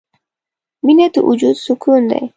•مینه 0.85 1.07
د 1.13 1.15
وجود 1.29 1.55
سکون 1.65 2.01
دی. 2.11 2.23